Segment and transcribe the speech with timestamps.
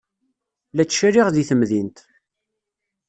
[0.73, 1.97] La ttcaliɣ deg temdint.